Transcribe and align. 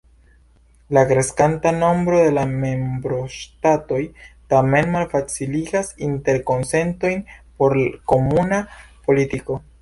La 0.97 1.01
kreskanta 1.09 1.73
nombro 1.81 2.21
de 2.37 2.45
membroŝtatoj 2.63 3.99
tamen 4.55 4.89
malfaciligas 4.95 5.93
interkonsentojn 6.09 7.23
por 7.61 7.77
komuna 8.15 8.63
politiko. 9.11 9.61